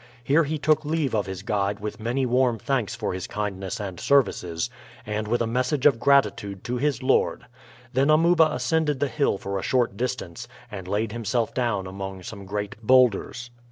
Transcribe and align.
Here 0.23 0.45
he 0.45 0.57
took 0.57 0.83
leave 0.83 1.13
of 1.13 1.27
his 1.27 1.43
guide 1.43 1.79
with 1.79 1.99
many 1.99 2.25
warm 2.25 2.57
thanks 2.57 2.95
for 2.95 3.13
his 3.13 3.27
kindness 3.27 3.79
and 3.79 3.99
services, 3.99 4.67
and 5.05 5.27
with 5.27 5.43
a 5.43 5.45
message 5.45 5.85
of 5.85 5.99
gratitude 5.99 6.63
to 6.63 6.77
his 6.77 7.03
lord. 7.03 7.45
Then 7.93 8.09
Amuba 8.09 8.51
ascended 8.51 8.99
the 8.99 9.07
hill 9.07 9.37
for 9.37 9.59
a 9.59 9.61
short 9.61 9.97
distance, 9.97 10.47
and 10.71 10.87
laid 10.87 11.11
himself 11.11 11.53
down 11.53 11.85
among 11.85 12.23
some 12.23 12.45
great 12.47 12.77
bowlders. 12.81 13.51